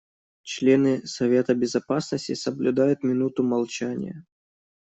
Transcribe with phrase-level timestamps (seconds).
[0.41, 4.25] Члены Совета Безопасности соблюдают минуту молчания.